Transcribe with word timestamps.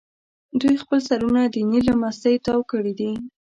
دوی 0.61 0.75
خپل 0.83 0.99
سرونه 1.09 1.41
د 1.45 1.55
نیل 1.69 1.83
له 1.89 1.95
مستۍ 2.01 2.35
تاو 2.45 2.61
کړي 2.71 2.93
دي. 2.99 3.11